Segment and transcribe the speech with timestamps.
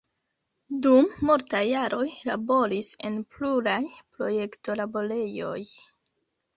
[0.85, 3.79] Dum multaj jaroj laboris en pluraj
[4.17, 5.59] projekto-laborejoj.